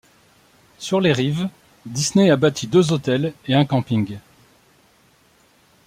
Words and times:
Sur 0.79 0.99
les 0.99 1.13
rives 1.13 1.47
Disney 1.85 2.31
a 2.31 2.35
bâti 2.35 2.65
deux 2.65 2.91
hôtels 2.91 3.35
et 3.45 3.53
un 3.53 3.65
camping. 3.65 4.17